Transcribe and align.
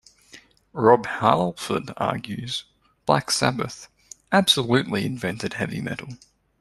Rob 0.73 1.05
Halford 1.05 1.93
argues:Black 1.95 3.29
Sabbath 3.29 3.87
absolutely 4.31 5.05
invented 5.05 5.53
heavy 5.53 5.79
metal. 5.79 6.17